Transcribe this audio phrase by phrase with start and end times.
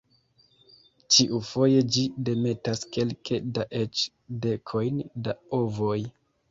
[1.15, 4.09] Ĉiufoje ĝi demetas kelke da eĉ
[4.49, 5.99] dekojn da ovoj.